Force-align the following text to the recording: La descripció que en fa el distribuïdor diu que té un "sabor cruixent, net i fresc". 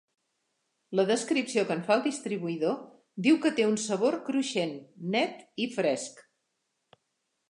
La 0.99 1.03
descripció 1.09 1.65
que 1.71 1.75
en 1.79 1.83
fa 1.89 1.93
el 1.97 2.01
distribuïdor 2.07 2.79
diu 3.27 3.37
que 3.45 3.53
té 3.59 3.67
un 3.73 3.77
"sabor 3.83 4.17
cruixent, 4.31 4.75
net 5.17 5.47
i 5.67 5.71
fresc". 5.79 6.25